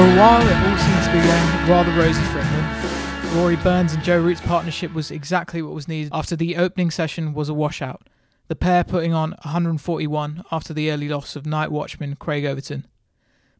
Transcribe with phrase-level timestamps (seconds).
[0.00, 3.36] For a while, it all seemed to be going rather rosy for England.
[3.36, 7.34] Rory Burns and Joe Root's partnership was exactly what was needed after the opening session
[7.34, 8.08] was a washout,
[8.48, 12.86] the pair putting on 141 after the early loss of night watchman Craig Overton.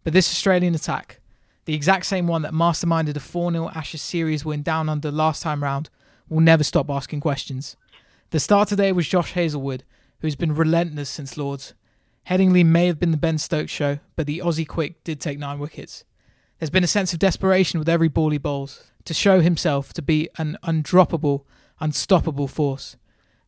[0.03, 1.21] But this Australian attack,
[1.67, 5.43] the exact same one that masterminded a 4 0 Ashes series win down under last
[5.43, 5.91] time round,
[6.31, 7.77] will never stop asking questions.
[8.31, 9.85] The star today was Josh Hazlewood,
[10.21, 11.75] who's been relentless since Lords.
[12.31, 15.59] Headingley may have been the Ben Stokes show, but the Aussie quick did take nine
[15.59, 16.05] wickets.
[16.61, 20.03] There's been a sense of desperation with every ball he bowls to show himself to
[20.03, 21.45] be an undroppable,
[21.81, 22.99] unstoppable force.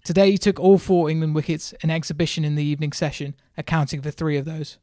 [0.02, 4.10] Today he took all four England wickets, an exhibition in the evening session, accounting for
[4.10, 4.78] three of those.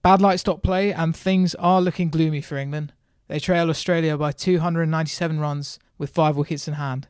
[0.00, 2.92] Bad light stopped play, and things are looking gloomy for England.
[3.26, 7.08] They trail Australia by 297 runs with five wickets in hand.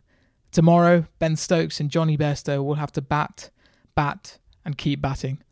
[0.53, 3.51] Tomorrow, Ben Stokes and Jonny Bairstow will have to bat,
[3.95, 5.43] bat, and keep batting.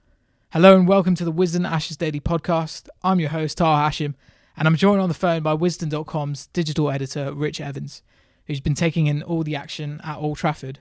[0.53, 2.89] Hello and welcome to the Wisden Ashes Daily podcast.
[3.05, 4.15] I'm your host, Taha Hashim,
[4.57, 8.03] and I'm joined on the phone by Wisden.com's digital editor, Rich Evans,
[8.47, 10.79] who's been taking in all the action at Old Trafford.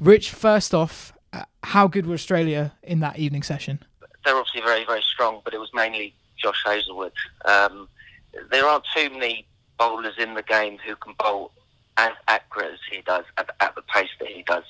[0.00, 3.84] Rich, first off, uh, how good were Australia in that evening session?
[4.24, 7.12] They're obviously very, very strong, but it was mainly Josh Hazlewood.
[7.44, 7.88] Um,
[8.50, 9.46] there aren't too many
[9.78, 11.52] bowlers in the game who can bowl
[11.96, 14.64] as accurate as he does at, at the pace that he does.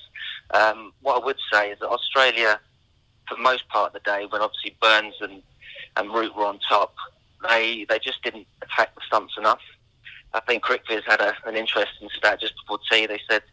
[0.53, 2.59] Um, what I would say is that Australia,
[3.27, 5.41] for most part of the day, when obviously Burns and,
[5.95, 6.93] and Root were on top,
[7.47, 9.61] they they just didn't attack the stumps enough.
[10.33, 13.05] I think CricViz had a, an interesting stat just before tea.
[13.05, 13.43] They said,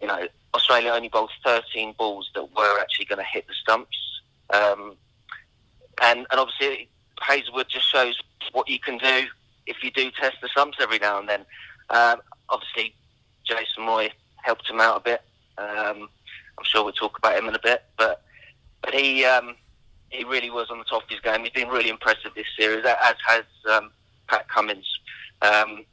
[0.00, 3.96] you know, Australia only bowled 13 balls that were actually going to hit the stumps.
[4.50, 4.96] Um,
[6.02, 6.88] and, and obviously,
[7.20, 8.18] Hazlewood just shows
[8.52, 9.26] what you can do
[9.66, 11.40] if you do test the stumps every now and then.
[11.90, 12.94] Um, obviously,
[13.44, 14.10] Jason Roy
[14.42, 15.22] helped him out a bit.
[15.56, 16.08] Um,
[16.58, 18.22] I'm sure we'll talk about him in a bit, but
[18.82, 19.54] but he um,
[20.10, 21.42] he really was on the top of his game.
[21.42, 23.90] He's been really impressive this series, as has um,
[24.28, 24.86] Pat Cummins.
[25.42, 25.84] Um,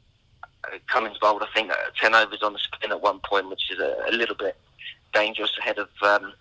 [0.88, 3.78] Cummins bowled, I think, uh, 10 overs on the spin at one point, which is
[3.78, 4.56] a, a little bit
[5.12, 6.32] dangerous ahead of, um,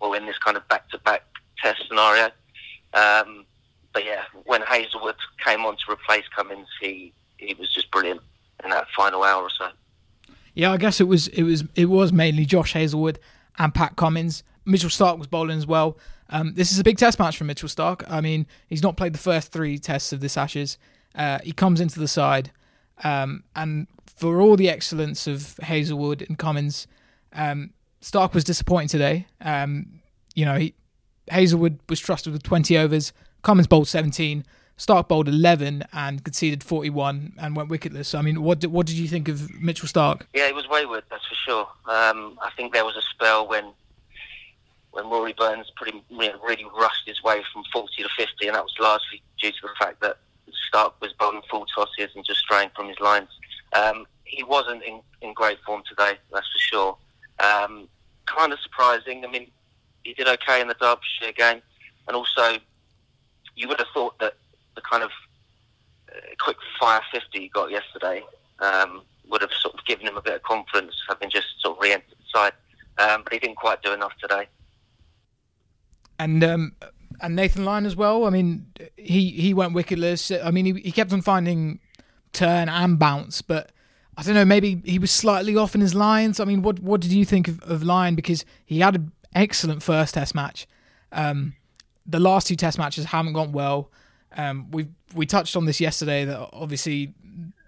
[0.00, 1.22] well, in this kind of back to back
[1.62, 2.30] test scenario.
[2.94, 3.44] Um,
[3.92, 8.20] but yeah, when Hazlewood came on to replace Cummins, he, he was just brilliant
[8.62, 9.68] in that final hour or so.
[10.54, 13.18] Yeah, I guess it was it was it was mainly Josh Hazlewood
[13.58, 14.42] and Pat Cummins.
[14.64, 15.98] Mitchell Starc was bowling as well.
[16.30, 18.04] Um, this is a big test match for Mitchell Starc.
[18.10, 20.78] I mean, he's not played the first three tests of this Ashes.
[21.14, 22.50] Uh, he comes into the side,
[23.04, 26.86] um, and for all the excellence of Hazlewood and Cummins,
[27.32, 27.70] um,
[28.02, 29.26] Starc was disappointing today.
[29.40, 30.00] Um,
[30.34, 30.74] you know, he,
[31.28, 33.12] Hazlewood was trusted with 20 overs.
[33.42, 34.44] Cummins bowled 17.
[34.78, 38.16] Starc bowled 11 and conceded 41 and went wicketless.
[38.16, 40.22] I mean, what did, what did you think of Mitchell Starc?
[40.34, 41.68] Yeah, he was wayward, that's for sure.
[41.86, 43.64] Um, I think there was a spell when
[44.96, 48.74] when Rory Burns pretty really rushed his way from 40 to 50, and that was
[48.80, 50.16] largely due to the fact that
[50.72, 53.28] Starc was bowling full tosses and just straying from his lines.
[53.74, 56.96] Um, he wasn't in, in great form today, that's for sure.
[57.40, 57.88] Um,
[58.24, 59.22] kind of surprising.
[59.22, 59.50] I mean,
[60.02, 61.60] he did okay in the Derbyshire game,
[62.08, 62.56] and also
[63.54, 64.32] you would have thought that
[64.76, 65.10] the kind of
[66.10, 68.22] uh, quick fire 50 he got yesterday
[68.60, 71.82] um, would have sort of given him a bit of confidence, having just sort of
[71.82, 72.52] re-entered the side.
[72.98, 74.48] Um, but he didn't quite do enough today
[76.18, 76.72] and um,
[77.20, 78.24] and Nathan Lyon as well.
[78.24, 78.66] I mean,
[78.96, 80.44] he he went wicketless.
[80.44, 81.80] I mean, he he kept on finding
[82.32, 83.72] turn and bounce, but
[84.16, 84.44] I don't know.
[84.44, 86.40] Maybe he was slightly off in his lines.
[86.40, 88.14] I mean, what what did you think of, of Lyon?
[88.14, 90.66] Because he had an excellent first Test match.
[91.12, 91.54] Um,
[92.06, 93.90] the last two Test matches haven't gone well.
[94.36, 96.24] Um, we we touched on this yesterday.
[96.24, 97.14] That obviously,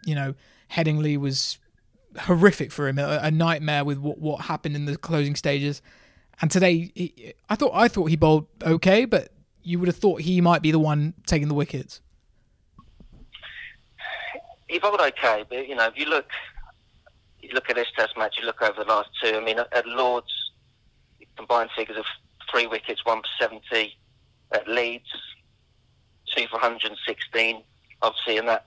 [0.04, 0.34] you know,
[0.72, 1.58] Headingley was
[2.18, 5.82] horrific for him, a, a nightmare with what what happened in the closing stages.
[6.40, 9.32] And today, he, I thought I thought he bowled okay, but
[9.62, 12.00] you would have thought he might be the one taking the wickets.
[14.68, 16.26] He bowled okay, but you know, if you look,
[17.40, 19.36] you look at this Test match, you look over the last two.
[19.36, 20.52] I mean, at Lords,
[21.36, 22.04] combined figures of
[22.50, 23.96] three wickets, one for seventy.
[24.50, 25.04] At Leeds,
[26.34, 27.62] two for 116.
[28.00, 28.66] Obviously, in that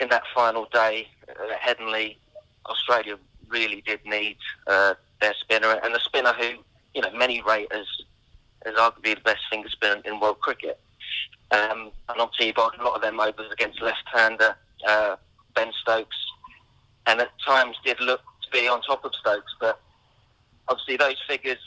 [0.00, 2.16] in that final day at Headingley,
[2.66, 3.16] Australia
[3.48, 6.58] really did need uh, their spinner, and the spinner who
[6.94, 7.86] you know many rate as
[8.66, 10.80] as arguably the best finger spinner in world cricket.
[11.50, 14.56] Um, and obviously, he bowled a lot of them overs against left-hander
[14.86, 15.16] uh,
[15.54, 16.16] Ben Stokes,
[17.06, 19.80] and at times did look to be on top of Stokes, but
[20.68, 21.58] obviously those figures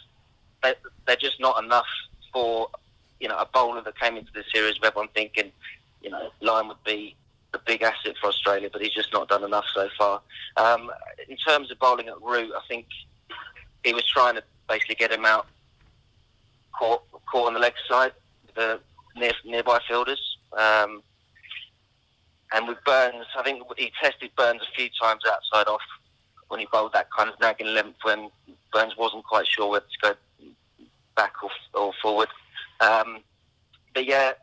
[0.63, 0.73] they,
[1.05, 1.85] they're just not enough
[2.33, 2.69] for
[3.19, 5.51] you know a bowler that came into the series with everyone thinking
[6.01, 7.15] you know Lyon would be
[7.53, 10.21] a big asset for Australia, but he's just not done enough so far.
[10.57, 10.91] Um,
[11.29, 12.87] in terms of bowling at Root, I think
[13.83, 15.47] he was trying to basically get him out
[16.77, 18.11] caught, caught on the leg side,
[18.55, 18.79] the
[19.15, 20.37] near, nearby fielders.
[20.57, 21.01] Um,
[22.53, 25.81] and with Burns, I think he tested Burns a few times outside off
[26.47, 28.29] when he bowled that kind of nagging length when
[28.71, 30.49] Burns wasn't quite sure whether to go
[31.15, 32.29] back or, or forward.
[32.79, 33.19] Um,
[33.93, 34.33] but yeah,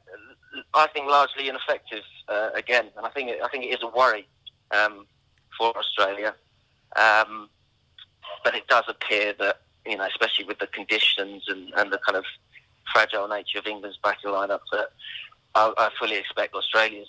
[0.75, 3.88] I think largely ineffective uh, again, and I think it, I think it is a
[3.88, 4.26] worry
[4.70, 5.06] um,
[5.56, 6.34] for Australia.
[6.96, 7.48] Um,
[8.42, 12.16] but it does appear that you know, especially with the conditions and, and the kind
[12.16, 12.25] of
[12.92, 14.88] fragile nature of England's batting lineup, that
[15.54, 17.08] I, I fully expect Australia's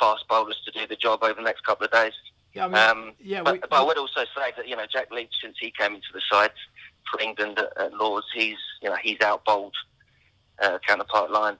[0.00, 2.12] fast bowlers to do the job over the next couple of days.
[2.52, 4.86] Yeah, I mean, Um, yeah, but, we- but I would also say that you know
[4.90, 6.50] Jack Leach, since he came into the side
[7.10, 9.74] for England at, at Lords, he's you know he's out bowled
[10.60, 11.58] uh, counterpart Lyon.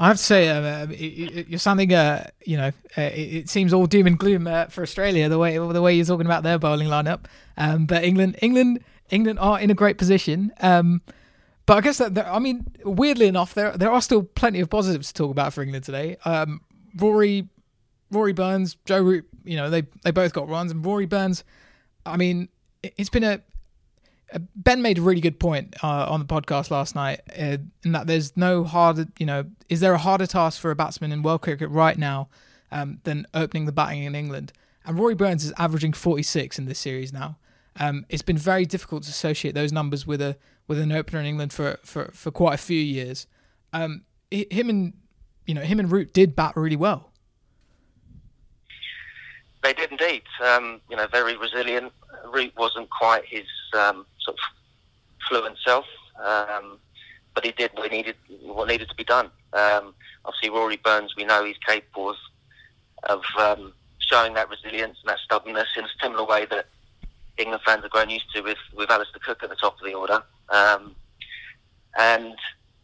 [0.00, 3.72] I have to say, uh, um, y- you're sounding, uh, you know, uh, it, seems
[3.72, 6.58] all doom and gloom uh, for Australia the way the way you're talking about their
[6.58, 7.24] bowling lineup.
[7.56, 10.52] Um, but England, England, England are in a great position.
[10.60, 11.02] Um,
[11.66, 15.08] but I guess that I mean, weirdly enough, there there are still plenty of positives
[15.12, 16.16] to talk about for England today.
[16.24, 16.60] Um,
[16.96, 17.48] Rory,
[18.12, 21.42] Rory Burns, Joe Root, you know, they they both got runs, and Rory Burns,
[22.06, 22.48] I mean,
[22.84, 23.38] it- it's been a uh,
[24.54, 28.06] Ben made a really good point uh, on the podcast last night, uh, in that
[28.06, 31.40] there's no harder, you know, is there a harder task for a batsman in world
[31.40, 32.28] cricket right now
[32.70, 34.52] um, than opening the batting in England?
[34.84, 37.38] And Rory Burns is averaging 46 in this series now.
[37.80, 40.36] Um, it's been very difficult to associate those numbers with a
[40.66, 43.26] with an opener in England for for, for quite a few years.
[43.72, 44.92] Um, him and
[45.46, 47.12] you know him and Root did bat really well.
[49.62, 50.22] They did indeed.
[50.44, 51.92] Um, you know, very resilient.
[52.32, 54.42] Root wasn't quite his um, sort of
[55.28, 55.84] fluent self,
[56.24, 56.78] um,
[57.34, 59.26] but he did what needed what needed to be done.
[59.52, 59.94] Um,
[60.24, 62.16] obviously, Rory Burns, we know he's capable of
[63.04, 66.66] of um, showing that resilience and that stubbornness in a similar way that
[67.36, 69.94] England fans have grown used to with with Alistair Cook at the top of the
[69.94, 70.22] order.
[70.50, 70.94] Um,
[71.98, 72.36] and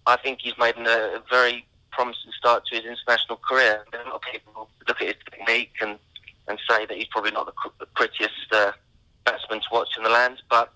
[0.07, 3.85] I think he's made a very promising start to his international career.
[3.93, 5.99] A lot of people look at his technique and
[6.47, 8.73] and say that he's probably not the, the prettiest uh,
[9.45, 10.73] batsman to watch in the land, but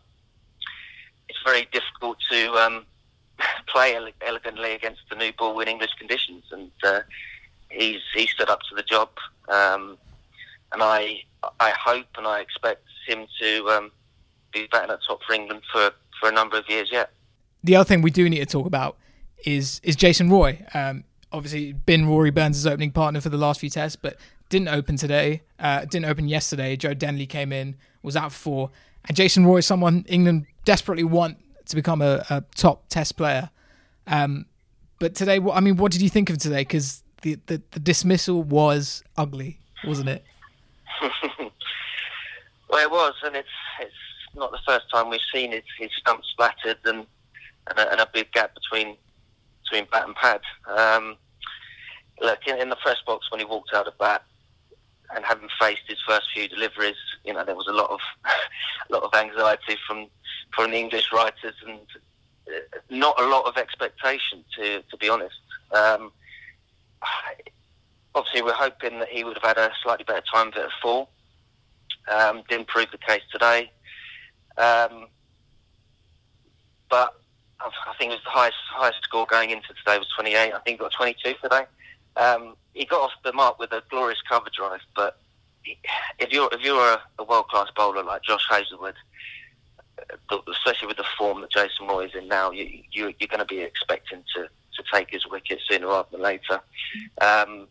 [1.29, 2.87] it's very difficult to um,
[3.67, 7.00] play ele- elegantly against the new ball in English conditions, and uh,
[7.70, 9.09] he's he stood up to the job.
[9.49, 9.99] Um,
[10.73, 11.23] and I
[11.61, 13.91] I hope and I expect him to um,
[14.53, 17.11] be batting at top for England for, for a number of years yet.
[17.62, 18.97] the other thing we do need to talk about
[19.44, 20.65] is is Jason Roy.
[20.75, 24.17] Um, obviously, been Rory Burns' opening partner for the last few tests, but
[24.49, 25.43] didn't open today.
[25.59, 26.76] Uh, didn't open yesterday.
[26.76, 27.76] Joe Denley came in,
[28.08, 28.70] was out for
[29.06, 33.50] and Jason Roy is someone England desperately want to become a, a top Test player.
[34.06, 34.46] Um,
[34.99, 36.60] but today, I mean, what did you think of today?
[36.60, 40.25] Because the, the the dismissal was ugly, wasn't it?
[42.70, 43.48] Well, it was, and it's
[43.81, 43.94] it's
[44.36, 47.06] not the first time we've seen his, his stump splattered and
[47.69, 48.96] and a, and a big gap between
[49.62, 50.41] between bat and pad.
[50.67, 51.17] Um,
[52.20, 54.22] look, in, in the press box when he walked out of bat
[55.15, 58.00] and having faced his first few deliveries, you know, there was a lot of
[58.91, 60.06] a lot of anxiety from
[60.55, 61.81] from the English writers and
[62.48, 65.41] uh, not a lot of expectation, to to be honest.
[65.72, 66.12] Um,
[68.15, 70.70] obviously, we're hoping that he would have had a slightly better time of it at
[70.82, 71.10] full.
[72.10, 73.70] Um, didn't prove the case today.
[74.56, 75.08] Um,
[76.88, 77.15] but
[77.60, 80.53] I think it was the highest highest score going into today was 28.
[80.53, 81.67] I think got 22 today.
[82.19, 85.19] Um, he got off the mark with a glorious cover drive, but
[86.19, 88.94] if you're if you're a, a world class bowler like Josh Hazlewood,
[90.31, 93.39] uh, especially with the form that Jason Roy is in now, you, you you're going
[93.39, 96.60] to be expecting to to take his wicket sooner rather than later.
[97.20, 97.67] Um,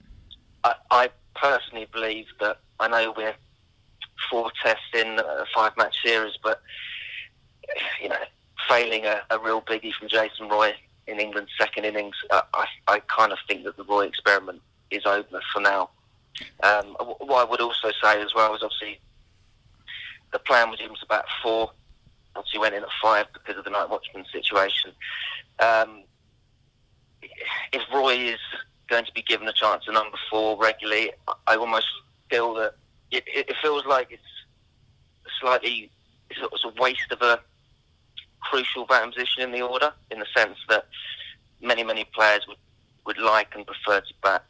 [0.63, 3.35] I, I personally believe that I know we're
[4.29, 6.61] four tests in a five match series, but
[8.01, 8.15] you know,
[8.67, 10.73] failing a, a real biggie from Jason Roy
[11.07, 14.61] in England's second innings, uh, I, I kind of think that the Roy experiment
[14.91, 15.89] is over for now.
[16.63, 18.99] Um, what I would also say as well is obviously
[20.33, 21.71] the plan was him to bat four.
[22.35, 24.91] Obviously went in at five because of the night watchman situation.
[25.59, 26.03] Um,
[27.73, 28.39] if Roy is
[28.87, 31.11] going to be given a chance at number four regularly,
[31.47, 31.87] I- almost
[32.29, 32.75] feel that
[33.11, 34.21] it, it feels like it's
[35.39, 35.89] slightly
[36.29, 37.39] it's a waste of a
[38.49, 40.85] crucial batting position in the order, in the sense that
[41.61, 42.57] many many players would
[43.05, 44.43] would like and prefer to bat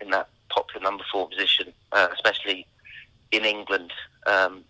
[0.00, 2.66] in that popular number four position, uh, especially
[3.32, 3.92] in England,
[4.26, 4.62] um,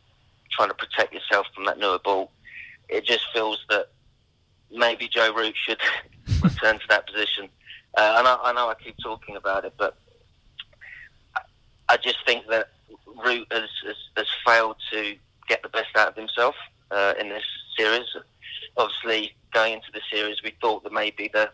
[0.50, 2.30] trying to protect yourself from that newer ball.
[2.88, 3.88] It just feels that
[4.70, 5.80] maybe Joe Root should
[6.42, 7.49] return to that position.
[7.96, 9.96] Uh, and I, I, know I keep talking about it, but
[11.88, 12.68] I just think that
[13.25, 15.16] Root has, has, has failed to
[15.49, 16.54] get the best out of himself
[16.90, 17.44] uh, in this
[17.76, 18.06] series.
[18.76, 21.50] Obviously, going into the series, we thought that maybe the,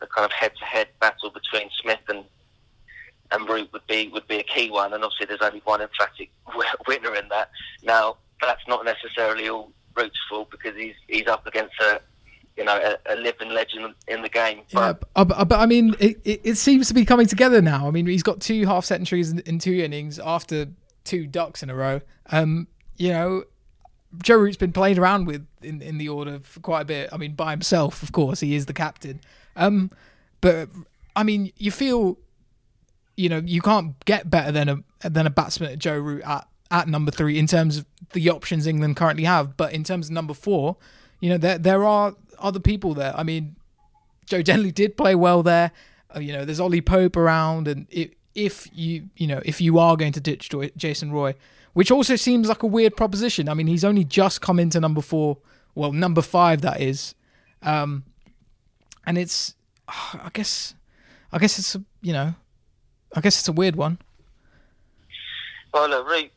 [0.00, 2.24] the kind of head-to-head battle between Smith and
[3.32, 4.92] and Root would be would be a key one.
[4.92, 6.30] And obviously, there's only one emphatic
[6.88, 7.50] winner in that.
[7.82, 12.00] Now, that's not necessarily all Root's fault because he's he's up against a
[12.56, 14.62] you know a, a living legend in the game.
[14.72, 17.86] But, yeah, but, but I mean, it, it, it, seems to be coming together now.
[17.86, 20.66] I mean, he's got two half centuries in, in two innings after
[21.04, 22.00] two ducks in a row.
[22.30, 23.44] Um, you know,
[24.22, 27.10] Joe Root's been played around with in, in the order for quite a bit.
[27.12, 29.20] I mean, by himself, of course, he is the captain.
[29.56, 29.90] Um,
[30.40, 30.68] but
[31.14, 32.18] I mean, you feel
[33.16, 36.46] you know you can't get better than a than a batsman at Joe Root at
[36.70, 39.56] at number three in terms of the options England currently have.
[39.56, 40.76] But in terms of number four,
[41.20, 43.14] you know there there are other people there.
[43.16, 43.56] I mean,
[44.26, 45.72] Joe Denley did play well there.
[46.14, 47.86] Uh, you know, there's Ollie Pope around, and
[48.34, 51.34] if you you know if you are going to ditch Jason Roy,
[51.72, 53.48] which also seems like a weird proposition.
[53.48, 55.38] I mean, he's only just come into number four,
[55.74, 57.14] well, number five that is,
[57.62, 58.04] um,
[59.06, 59.54] and it's
[59.88, 60.74] I guess
[61.32, 62.34] I guess it's a, you know
[63.14, 63.98] I guess it's a weird one.
[65.72, 66.30] Well, look, Root,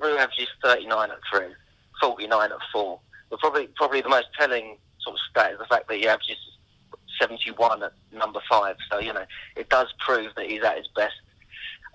[0.00, 1.54] Root averages 39 at three,
[2.00, 3.00] 49 at four.
[3.30, 6.36] But probably, probably the most telling sort of stat is the fact that he averages
[7.20, 8.76] 71 at number five.
[8.90, 9.24] So, you know,
[9.56, 11.14] it does prove that he's at his best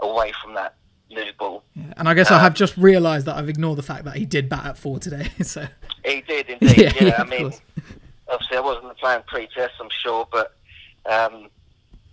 [0.02, 0.76] away from that
[1.10, 1.64] new ball.
[1.76, 4.16] Yeah, and I guess um, I have just realised that I've ignored the fact that
[4.16, 5.28] he did bat at four today.
[5.44, 5.68] So
[6.06, 6.94] He did indeed, yeah.
[7.00, 7.52] yeah, yeah I mean,
[8.28, 10.56] obviously I wasn't playing pre-test, I'm sure, but
[11.06, 11.50] um,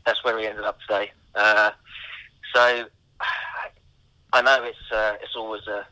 [0.05, 1.11] that's where he ended up today.
[1.35, 1.71] Uh,
[2.55, 2.85] so
[4.33, 5.87] I know it's uh, it's always a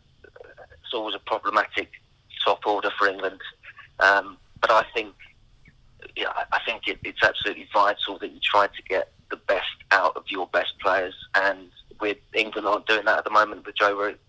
[0.82, 1.90] it's always a problematic
[2.44, 3.40] top order for England,
[4.00, 5.14] um, but I think
[6.16, 10.16] yeah, I think it, it's absolutely vital that you try to get the best out
[10.16, 11.70] of your best players, and
[12.04, 14.20] with England aren't doing that at the moment with Joe Root.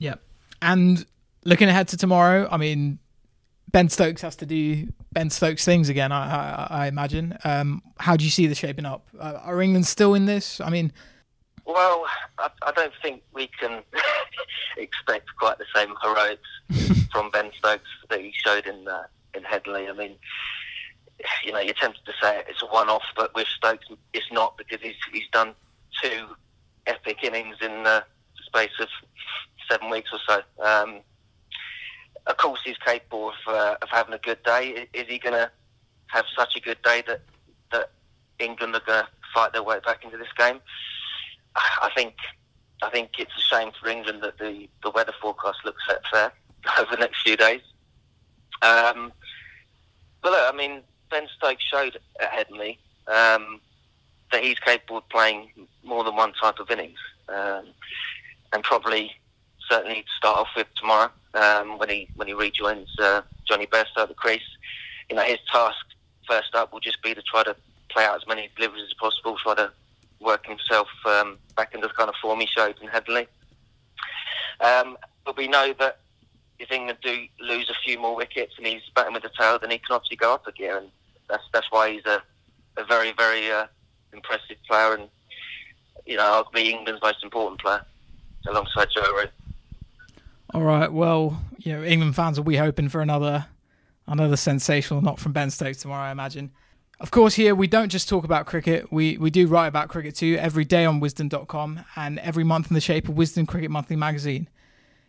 [0.00, 0.16] Yeah,
[0.60, 1.06] and
[1.44, 2.98] looking ahead to tomorrow, I mean,
[3.70, 6.10] Ben Stokes has to do Ben Stokes things again.
[6.10, 7.38] I, I, I imagine.
[7.44, 9.06] Um, how do you see the shaping up?
[9.16, 10.60] Uh, are England still in this?
[10.60, 10.92] I mean,
[11.64, 12.04] well,
[12.38, 13.84] I, I don't think we can
[14.76, 19.88] expect quite the same heroics from Ben Stokes that he showed in uh, in Headingley.
[19.88, 20.16] I mean,
[21.44, 24.80] you know, you're tempted to say it's a one-off, but with Stokes, it's not because
[24.82, 25.54] he's he's done
[26.02, 26.26] two
[26.86, 28.04] epic innings in the
[28.46, 28.88] space of
[29.70, 30.64] seven weeks or so.
[30.64, 31.00] Um,
[32.26, 34.86] of course, he's capable of, uh, of having a good day.
[34.92, 35.50] Is he going to
[36.08, 37.22] have such a good day that
[37.72, 37.90] that
[38.38, 40.60] England are going to fight their way back into this game?
[41.56, 42.14] I think
[42.82, 46.32] I think it's a shame for England that the, the weather forecast looks set fair
[46.78, 47.60] over the next few days.
[48.60, 49.12] Um,
[50.22, 53.60] but look, I mean, Ben Stokes showed at Headingley um,
[54.32, 55.50] that he's capable of playing
[55.84, 56.98] more than one type of innings,
[57.28, 57.66] um,
[58.52, 59.12] and probably
[59.70, 64.02] certainly to start off with tomorrow um, when he when he rejoins uh, Jonny Bairstow
[64.02, 64.42] at the crease.
[65.08, 65.76] You know, his task
[66.26, 67.54] first up will just be to try to
[67.90, 69.70] play out as many deliveries as possible, try to
[70.20, 73.26] work himself um, back into the kind of form he showed in Headley.
[74.60, 75.98] Um, but we know that
[76.58, 79.70] if England do lose a few more wickets and he's batting with the tail, then
[79.70, 80.88] he can obviously go up a gear, and
[81.28, 82.22] that's that's why he's a,
[82.76, 83.66] a very very uh,
[84.12, 85.08] impressive player, and
[86.06, 87.84] you know, arguably England's most important player
[88.46, 89.30] alongside Joe Root.
[90.54, 90.92] All right.
[90.92, 93.46] Well, you know, England fans will be hoping for another
[94.06, 96.50] another sensational knock from Ben Stokes tomorrow, I imagine.
[97.00, 98.92] Of course, here we don't just talk about cricket.
[98.92, 102.74] We we do write about cricket too every day on Wisden.com and every month in
[102.74, 104.48] the shape of Wisden Cricket Monthly magazine.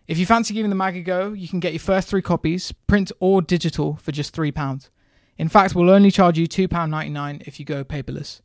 [0.08, 2.74] If you fancy giving the mag a go, you can get your first three copies,
[2.88, 4.90] print or digital, for just £3.
[5.38, 8.42] In fact, we'll only charge you £2.99 if you go paperless.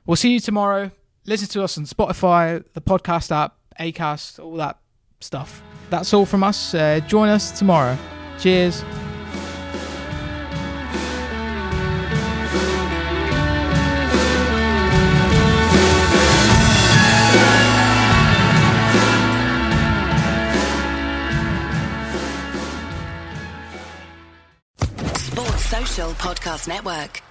[0.05, 0.91] We'll see you tomorrow.
[1.25, 4.77] Listen to us on Spotify, the podcast app, Acast, all that
[5.21, 6.73] stuff that's all from us.
[6.73, 7.97] Uh, join us tomorrow.
[8.39, 8.83] Cheers.
[25.17, 27.21] Sports Social Podcast Network.